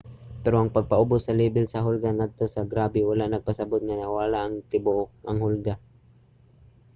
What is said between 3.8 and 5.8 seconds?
nga ang nawala na ang katibuk-ang hulga.